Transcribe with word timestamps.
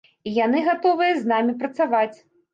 І 0.29 0.31
яны 0.37 0.63
гатовыя 0.69 1.11
з 1.19 1.31
намі 1.33 1.57
працаваць. 1.61 2.13